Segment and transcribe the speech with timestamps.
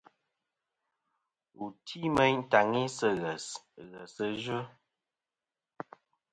[1.57, 3.45] Wù ti meyn tàŋi sɨ̂ ghès,
[3.91, 4.59] ghèsɨ yvɨ.